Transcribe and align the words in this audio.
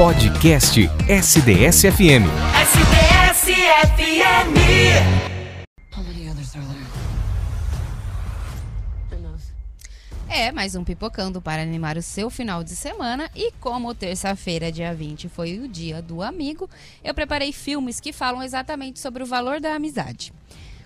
Podcast 0.00 0.80
SDS-FM. 1.10 2.24
SDS-FM. 2.62 4.54
É, 10.26 10.50
mais 10.52 10.74
um 10.74 10.82
pipocando 10.82 11.42
para 11.42 11.60
animar 11.60 11.98
o 11.98 12.02
seu 12.02 12.30
final 12.30 12.64
de 12.64 12.74
semana. 12.74 13.30
E 13.36 13.52
como 13.60 13.94
terça-feira, 13.94 14.72
dia 14.72 14.94
20, 14.94 15.28
foi 15.28 15.58
o 15.58 15.68
dia 15.68 16.00
do 16.00 16.22
amigo, 16.22 16.66
eu 17.04 17.12
preparei 17.12 17.52
filmes 17.52 18.00
que 18.00 18.10
falam 18.10 18.42
exatamente 18.42 18.98
sobre 18.98 19.22
o 19.22 19.26
valor 19.26 19.60
da 19.60 19.74
amizade. 19.74 20.32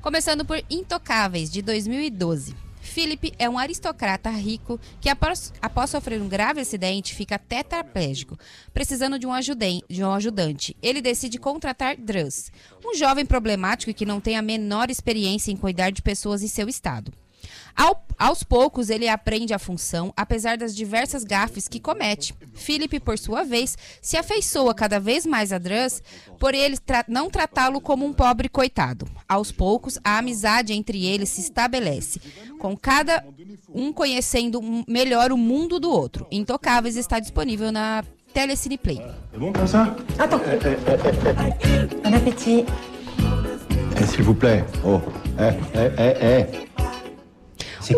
Começando 0.00 0.44
por 0.44 0.62
Intocáveis, 0.70 1.50
de 1.50 1.62
2012. 1.62 2.69
Philip 2.80 3.32
é 3.38 3.48
um 3.48 3.58
aristocrata 3.58 4.30
rico 4.30 4.80
que, 5.00 5.08
após, 5.08 5.52
após 5.60 5.90
sofrer 5.90 6.20
um 6.20 6.28
grave 6.28 6.60
acidente, 6.60 7.14
fica 7.14 7.38
tetraplégico, 7.38 8.38
precisando 8.72 9.18
de 9.18 9.26
um, 9.26 9.30
de 9.88 10.04
um 10.04 10.12
ajudante. 10.12 10.76
Ele 10.82 11.00
decide 11.00 11.38
contratar 11.38 11.96
Druss, 11.96 12.50
um 12.84 12.94
jovem 12.94 13.26
problemático 13.26 13.94
que 13.94 14.06
não 14.06 14.20
tem 14.20 14.36
a 14.36 14.42
menor 14.42 14.90
experiência 14.90 15.52
em 15.52 15.56
cuidar 15.56 15.90
de 15.90 16.02
pessoas 16.02 16.42
em 16.42 16.48
seu 16.48 16.68
estado. 16.68 17.12
Ao, 17.76 18.06
aos 18.18 18.42
poucos, 18.42 18.90
ele 18.90 19.08
aprende 19.08 19.54
a 19.54 19.58
função, 19.58 20.12
apesar 20.16 20.56
das 20.58 20.74
diversas 20.74 21.24
gafes 21.24 21.68
que 21.68 21.80
comete. 21.80 22.34
Philip, 22.54 23.00
por 23.00 23.18
sua 23.18 23.42
vez, 23.44 23.76
se 24.02 24.16
afeiçoa 24.16 24.74
cada 24.74 25.00
vez 25.00 25.24
mais 25.24 25.52
a 25.52 25.58
Druss 25.58 26.02
por 26.38 26.54
ele 26.54 26.76
tra 26.78 27.04
não 27.08 27.30
tratá-lo 27.30 27.80
como 27.80 28.04
um 28.04 28.12
pobre 28.12 28.48
coitado. 28.48 29.06
Aos 29.28 29.52
poucos, 29.52 29.98
a 30.04 30.18
amizade 30.18 30.72
entre 30.72 31.06
eles 31.06 31.28
se 31.28 31.40
estabelece, 31.40 32.20
com 32.58 32.76
cada 32.76 33.24
um 33.72 33.92
conhecendo 33.92 34.60
melhor 34.86 35.32
o 35.32 35.36
mundo 35.36 35.78
do 35.78 35.90
outro. 35.90 36.26
Intocáveis 36.30 36.96
está 36.96 37.18
disponível 37.20 37.70
na 37.70 38.04
Telecine 38.32 38.78
Play. 38.78 39.00
C'est 39.32 39.38
bon 39.38 39.52
comme 39.52 39.66
ça 39.66 39.94
Attends. 40.18 40.40
Eh, 40.46 40.58
eh, 40.64 40.76
eh, 40.86 40.98
eh, 41.26 41.64
eh. 41.64 41.86
Bon 42.02 42.14
appétit. 42.14 42.64
Eh, 43.96 44.06
S'il 44.06 44.22
vous 44.22 44.34
plaît. 44.34 44.64
Oh. 44.84 45.00
Eh, 45.38 45.52
eh, 45.74 45.90
eh, 45.98 46.16
eh. 46.22 46.69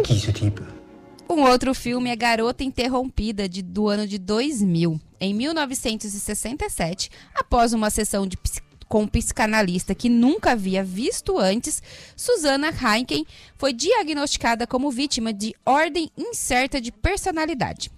Type 0.00 0.62
Um 1.28 1.42
outro 1.42 1.74
filme 1.74 2.08
é 2.08 2.16
Garota 2.16 2.64
Interrompida, 2.64 3.46
de, 3.46 3.60
do 3.60 3.88
ano 3.88 4.06
de 4.06 4.18
2000. 4.18 4.98
Em 5.20 5.34
1967, 5.34 7.10
após 7.34 7.74
uma 7.74 7.90
sessão 7.90 8.26
de 8.26 8.38
psic 8.38 8.62
com 8.88 9.02
um 9.04 9.08
psicanalista 9.08 9.94
que 9.94 10.10
nunca 10.10 10.52
havia 10.52 10.84
visto 10.84 11.38
antes, 11.38 11.82
Susana 12.14 12.68
Heinken 12.68 13.26
foi 13.56 13.72
diagnosticada 13.72 14.66
como 14.66 14.90
vítima 14.90 15.32
de 15.32 15.54
ordem 15.64 16.10
incerta 16.16 16.78
de 16.78 16.92
personalidade. 16.92 17.90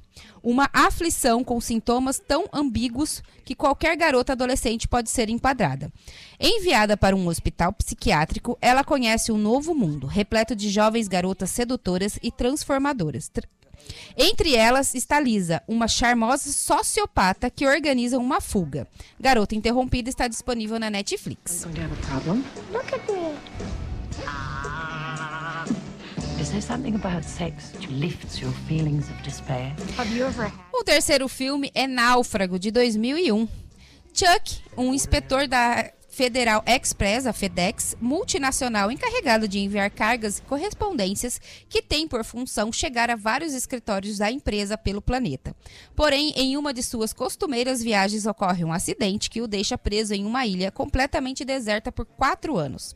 Uma 0.44 0.68
aflição 0.74 1.42
com 1.42 1.58
sintomas 1.58 2.18
tão 2.18 2.44
ambíguos 2.52 3.22
que 3.46 3.54
qualquer 3.54 3.96
garota 3.96 4.32
adolescente 4.32 4.86
pode 4.86 5.08
ser 5.08 5.30
enquadrada. 5.30 5.90
Enviada 6.38 6.98
para 6.98 7.16
um 7.16 7.26
hospital 7.28 7.72
psiquiátrico, 7.72 8.58
ela 8.60 8.84
conhece 8.84 9.32
um 9.32 9.38
novo 9.38 9.74
mundo, 9.74 10.06
repleto 10.06 10.54
de 10.54 10.68
jovens 10.68 11.08
garotas 11.08 11.48
sedutoras 11.48 12.18
e 12.22 12.30
transformadoras. 12.30 13.30
Tr 13.30 13.46
entre 14.16 14.54
elas 14.54 14.94
está 14.94 15.20
Lisa, 15.20 15.62
uma 15.68 15.86
charmosa 15.88 16.50
sociopata 16.50 17.50
que 17.50 17.66
organiza 17.66 18.18
uma 18.18 18.40
fuga. 18.40 18.86
Garota 19.20 19.54
Interrompida 19.54 20.08
está 20.08 20.26
disponível 20.28 20.78
na 20.78 20.88
Netflix. 20.88 21.52
Is 21.52 21.66
there 21.74 21.88
something 22.08 23.23
O 30.72 30.84
terceiro 30.84 31.26
filme 31.26 31.68
é 31.74 31.88
Náufrago, 31.88 32.60
de 32.60 32.70
2001. 32.70 33.48
Chuck, 34.12 34.62
um 34.76 34.94
inspetor 34.94 35.48
da 35.48 35.90
Federal 36.08 36.62
Express, 36.64 37.26
a 37.26 37.32
FedEx, 37.32 37.96
multinacional 38.00 38.88
encarregado 38.88 39.48
de 39.48 39.58
enviar 39.58 39.90
cargas 39.90 40.38
e 40.38 40.42
correspondências 40.42 41.40
que 41.68 41.82
tem 41.82 42.06
por 42.06 42.22
função 42.22 42.72
chegar 42.72 43.10
a 43.10 43.16
vários 43.16 43.52
escritórios 43.52 44.18
da 44.18 44.30
empresa 44.30 44.78
pelo 44.78 45.02
planeta. 45.02 45.56
Porém, 45.96 46.32
em 46.36 46.56
uma 46.56 46.72
de 46.72 46.84
suas 46.84 47.12
costumeiras 47.12 47.82
viagens 47.82 48.26
ocorre 48.26 48.64
um 48.64 48.72
acidente 48.72 49.28
que 49.28 49.42
o 49.42 49.48
deixa 49.48 49.76
preso 49.76 50.14
em 50.14 50.24
uma 50.24 50.46
ilha 50.46 50.70
completamente 50.70 51.44
deserta 51.44 51.90
por 51.90 52.06
quatro 52.06 52.56
anos. 52.56 52.94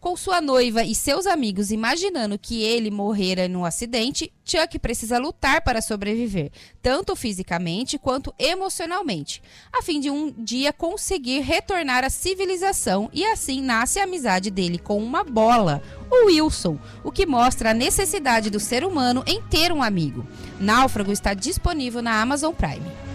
Com 0.00 0.16
sua 0.16 0.40
noiva 0.40 0.84
e 0.84 0.94
seus 0.94 1.26
amigos 1.26 1.70
imaginando 1.70 2.38
que 2.38 2.62
ele 2.62 2.90
morrera 2.90 3.48
no 3.48 3.64
acidente, 3.64 4.32
Chuck 4.44 4.78
precisa 4.78 5.18
lutar 5.18 5.62
para 5.62 5.80
sobreviver, 5.82 6.52
tanto 6.80 7.16
fisicamente 7.16 7.98
quanto 7.98 8.32
emocionalmente, 8.38 9.42
a 9.72 9.82
fim 9.82 9.98
de 9.98 10.10
um 10.10 10.30
dia 10.30 10.72
conseguir 10.72 11.40
retornar 11.40 12.04
à 12.04 12.10
civilização 12.10 13.10
e 13.12 13.24
assim 13.24 13.60
nasce 13.60 13.98
a 13.98 14.04
amizade 14.04 14.50
dele 14.50 14.78
com 14.78 15.02
uma 15.02 15.24
bola, 15.24 15.82
o 16.10 16.26
Wilson, 16.26 16.78
o 17.02 17.10
que 17.10 17.26
mostra 17.26 17.70
a 17.70 17.74
necessidade 17.74 18.50
do 18.50 18.60
ser 18.60 18.84
humano 18.84 19.24
em 19.26 19.42
ter 19.42 19.72
um 19.72 19.82
amigo. 19.82 20.26
Náufrago 20.60 21.10
está 21.10 21.34
disponível 21.34 22.02
na 22.02 22.20
Amazon 22.20 22.54
Prime. 22.54 23.05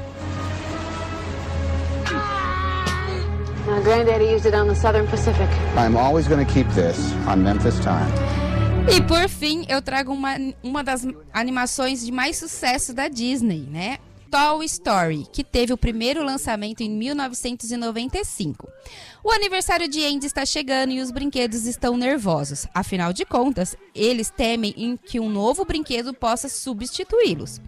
My 3.67 3.79
granddaddy 3.79 4.25
used 4.25 4.47
it 4.47 4.55
on 4.55 4.67
the 4.67 4.73
Southern 4.73 5.07
Pacific. 5.07 5.47
I'm 5.77 5.95
always 5.95 6.27
going 6.27 6.43
to 6.43 6.51
keep 6.51 6.67
this 6.69 6.97
on 7.27 7.43
Memphis 7.43 7.79
time. 7.79 8.11
E 8.91 8.99
por 9.01 9.29
fim, 9.29 9.65
eu 9.69 9.81
trago 9.81 10.11
uma, 10.11 10.35
uma 10.63 10.83
das 10.83 11.05
animações 11.31 12.03
de 12.03 12.11
mais 12.11 12.37
sucesso 12.37 12.91
da 12.91 13.07
Disney, 13.07 13.67
né? 13.69 13.99
Toy 14.31 14.65
Story, 14.65 15.27
que 15.31 15.43
teve 15.43 15.73
o 15.73 15.77
primeiro 15.77 16.23
lançamento 16.23 16.81
em 16.81 16.89
1995. 16.89 18.67
O 19.23 19.29
aniversário 19.29 19.87
de 19.87 20.03
Andy 20.03 20.25
está 20.25 20.43
chegando 20.43 20.93
e 20.93 21.01
os 21.01 21.11
brinquedos 21.11 21.67
estão 21.67 21.95
nervosos. 21.95 22.65
Afinal 22.73 23.13
de 23.13 23.25
contas, 23.25 23.75
eles 23.93 24.31
temem 24.31 24.73
em 24.75 24.97
que 24.97 25.19
um 25.19 25.29
novo 25.29 25.65
brinquedo 25.65 26.13
possa 26.13 26.49
substituí-los. 26.49 27.61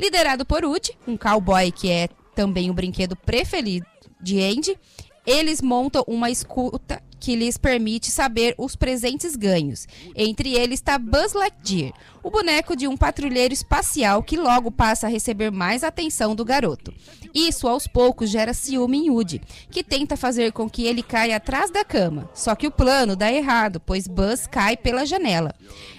Liderado 0.00 0.46
por 0.46 0.64
Woody, 0.64 0.96
um 1.06 1.16
cowboy 1.18 1.70
que 1.70 1.90
é 1.90 2.08
também 2.34 2.70
o 2.70 2.74
brinquedo 2.74 3.14
preferido 3.14 3.86
de 4.20 4.40
Andy, 4.40 4.78
eles 5.26 5.62
montam 5.62 6.04
uma 6.06 6.30
escuta 6.30 7.02
que 7.24 7.34
lhes 7.34 7.56
permite 7.56 8.10
saber 8.10 8.54
os 8.58 8.76
presentes 8.76 9.34
ganhos. 9.34 9.88
Entre 10.14 10.52
eles 10.52 10.78
está 10.78 10.98
Buzz 10.98 11.32
Lightyear, 11.32 11.94
o 12.22 12.30
boneco 12.30 12.76
de 12.76 12.86
um 12.86 12.98
patrulheiro 12.98 13.54
espacial 13.54 14.22
que 14.22 14.36
logo 14.36 14.70
passa 14.70 15.06
a 15.06 15.10
receber 15.10 15.50
mais 15.50 15.82
atenção 15.82 16.34
do 16.34 16.44
garoto. 16.44 16.92
Isso, 17.34 17.66
aos 17.66 17.86
poucos, 17.86 18.28
gera 18.28 18.52
ciúme 18.52 18.98
em 18.98 19.10
Woody, 19.10 19.40
que 19.70 19.82
tenta 19.82 20.18
fazer 20.18 20.52
com 20.52 20.68
que 20.68 20.84
ele 20.84 21.02
caia 21.02 21.36
atrás 21.36 21.70
da 21.70 21.82
cama. 21.82 22.28
Só 22.34 22.54
que 22.54 22.66
o 22.66 22.70
plano 22.70 23.16
dá 23.16 23.32
errado, 23.32 23.80
pois 23.80 24.06
Buzz 24.06 24.46
cai 24.46 24.76
pela 24.76 25.06
janela. 25.06 25.54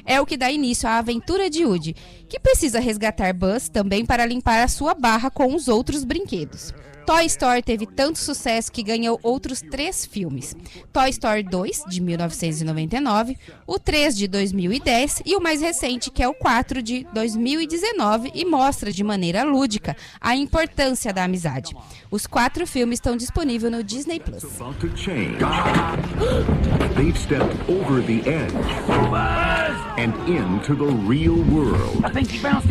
É 0.05 0.21
o 0.21 0.27
que 0.27 0.37
dá 0.37 0.51
início 0.51 0.87
à 0.87 0.99
aventura 0.99 1.49
de 1.49 1.65
Woody, 1.65 1.95
que 2.29 2.39
precisa 2.39 2.79
resgatar 2.79 3.33
Buzz 3.33 3.67
também 3.67 4.05
para 4.05 4.27
limpar 4.27 4.61
a 4.61 4.67
sua 4.67 4.93
barra 4.93 5.31
com 5.31 5.55
os 5.55 5.67
outros 5.67 6.03
brinquedos. 6.03 6.71
Toy 7.05 7.23
Story 7.27 7.61
teve 7.61 7.85
tanto 7.85 8.17
sucesso 8.17 8.71
que 8.71 8.81
ganhou 8.81 9.19
outros 9.21 9.61
três 9.61 10.05
filmes: 10.05 10.55
Toy 10.91 11.09
Story 11.15 11.43
2, 11.43 11.85
de 11.87 12.01
1999, 12.01 13.37
o 13.65 13.79
3 13.79 14.17
de 14.17 14.27
2010 14.27 15.23
e 15.25 15.35
o 15.35 15.41
mais 15.41 15.61
recente, 15.61 16.11
que 16.11 16.21
é 16.21 16.27
o 16.27 16.33
4 16.33 16.81
de 16.81 17.07
2019, 17.13 18.31
e 18.35 18.45
mostra 18.45 18.91
de 18.91 19.03
maneira 19.03 19.43
lúdica 19.43 19.95
a 20.19 20.35
importância 20.35 21.13
da 21.13 21.23
amizade. 21.23 21.75
Os 22.11 22.27
quatro 22.27 22.67
filmes 22.67 22.97
estão 22.97 23.15
disponíveis 23.15 23.71
no 23.71 23.83
Disney 23.83 24.19
Plus. 24.19 24.43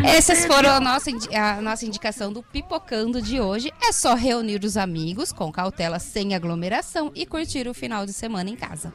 Essas 0.05 0.45
foram 0.45 0.71
a 0.71 0.81
nossa, 0.81 1.11
a 1.33 1.61
nossa 1.63 1.87
indicação 1.87 2.33
do 2.33 2.43
Pipocando 2.43 3.23
de 3.23 3.41
hoje. 3.41 3.73
É 3.83 3.93
só 3.93 4.15
reunir 4.15 4.63
os 4.63 4.77
amigos 4.77 5.33
com 5.33 5.51
cautela, 5.51 5.99
sem 5.99 6.35
aglomeração 6.35 7.11
e 7.15 7.25
curtir 7.25 7.67
o 7.67 7.73
final 7.73 8.05
de 8.05 8.13
semana 8.13 8.51
em 8.51 8.57
casa. 8.57 8.93